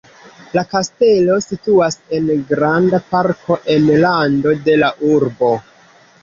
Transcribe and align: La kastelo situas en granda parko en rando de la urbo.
La 0.57 0.61
kastelo 0.69 1.35
situas 1.47 1.97
en 2.19 2.31
granda 2.53 3.01
parko 3.11 3.59
en 3.75 3.87
rando 4.07 4.55
de 4.71 4.79
la 4.85 4.91
urbo. 5.13 5.53